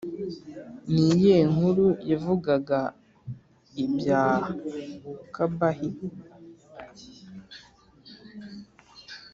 [0.91, 2.79] ni iyihe nkuru yavugaga
[3.83, 4.23] ibya
[5.35, 5.79] kaʽbah?